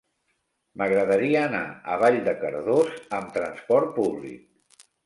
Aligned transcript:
M'agradaria 0.81 1.43
anar 1.49 1.61
a 1.69 1.99
Vall 2.05 2.19
de 2.31 2.35
Cardós 2.41 2.99
amb 3.21 3.39
trasport 3.39 3.97
públic. 4.01 4.87